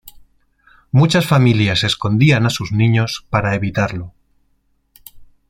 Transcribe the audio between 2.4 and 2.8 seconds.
a sus